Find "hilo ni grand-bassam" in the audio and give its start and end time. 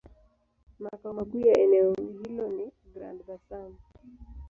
2.27-3.73